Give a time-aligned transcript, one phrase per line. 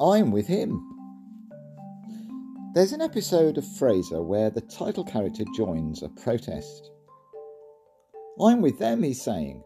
[0.00, 0.80] I'm with him.
[2.72, 6.92] There's an episode of Frasier where the title character joins a protest.
[8.40, 9.60] I'm with them, he's saying.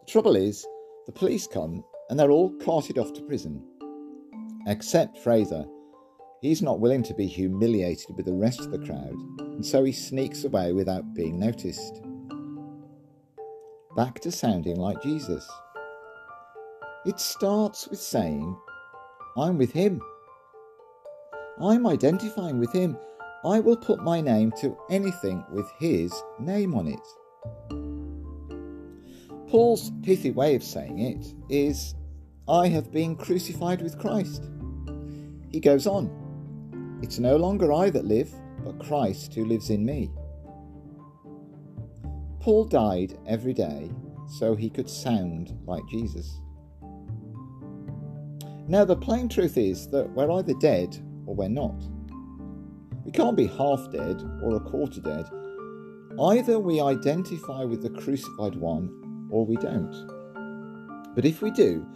[0.00, 0.66] The trouble is,
[1.04, 3.62] the police come and they're all carted off to prison.
[4.66, 5.68] Except Frasier.
[6.40, 9.92] He's not willing to be humiliated with the rest of the crowd, and so he
[9.92, 12.00] sneaks away without being noticed.
[13.94, 15.46] Back to sounding like Jesus.
[17.04, 18.56] It starts with saying,
[19.38, 20.02] I'm with him.
[21.60, 22.96] I'm identifying with him.
[23.44, 27.06] I will put my name to anything with his name on it.
[29.48, 31.94] Paul's pithy way of saying it is,
[32.48, 34.50] I have been crucified with Christ.
[35.50, 38.32] He goes on, It's no longer I that live,
[38.64, 40.10] but Christ who lives in me.
[42.40, 43.90] Paul died every day
[44.38, 46.40] so he could sound like Jesus.
[48.70, 51.82] Now, the plain truth is that we're either dead or we're not.
[53.02, 55.24] We can't be half dead or a quarter dead.
[56.20, 61.14] Either we identify with the crucified one or we don't.
[61.14, 61.86] But if we do,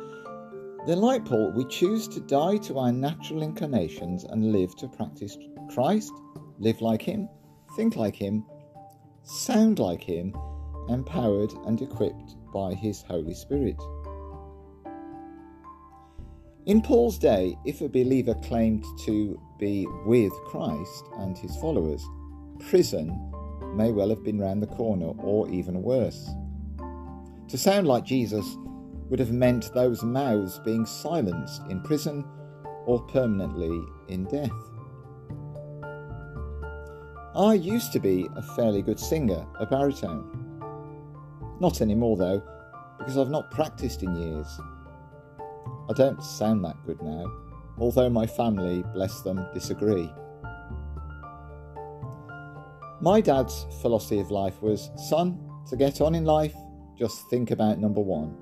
[0.86, 5.36] then, like Paul, we choose to die to our natural inclinations and live to practice
[5.74, 6.12] Christ,
[6.58, 7.28] live like Him,
[7.76, 8.46] think like Him,
[9.22, 10.34] sound like Him,
[10.88, 13.76] empowered and equipped by His Holy Spirit.
[16.64, 22.06] In Paul's day, if a believer claimed to be with Christ and his followers,
[22.68, 23.08] prison
[23.74, 26.30] may well have been round the corner or even worse.
[27.48, 28.56] To sound like Jesus
[29.10, 32.24] would have meant those mouths being silenced in prison
[32.86, 34.50] or permanently in death.
[37.34, 40.60] I used to be a fairly good singer, a baritone.
[41.60, 42.40] Not anymore though,
[42.98, 44.60] because I've not practiced in years.
[45.90, 47.30] I don't sound that good now,
[47.78, 50.10] although my family, bless them, disagree.
[53.00, 56.54] My dad's philosophy of life was son, to get on in life,
[56.98, 58.36] just think about number one.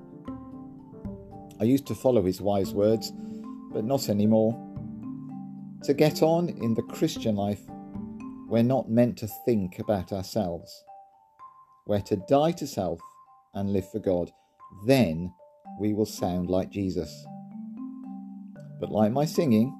[1.59, 3.11] I used to follow his wise words,
[3.71, 4.53] but not anymore.
[5.83, 7.61] To get on in the Christian life,
[8.47, 10.83] we're not meant to think about ourselves.
[11.87, 12.99] We're to die to self
[13.53, 14.31] and live for God.
[14.85, 15.33] Then
[15.79, 17.25] we will sound like Jesus.
[18.81, 19.73] But like my singing,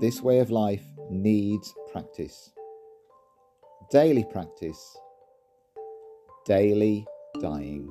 [0.00, 2.50] this way of life needs practice.
[3.90, 4.96] Daily practice.
[6.46, 7.06] Daily
[7.40, 7.86] dying.